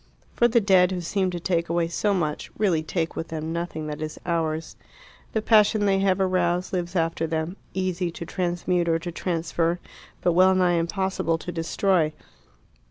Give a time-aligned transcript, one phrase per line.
[0.33, 3.85] For the dead, who seemed to take away so much, really take with them nothing
[3.85, 4.75] that is ours.
[5.33, 9.79] The passion they have aroused lives after them, easy to transmute or to transfer,
[10.21, 12.13] but well nigh impossible to destroy.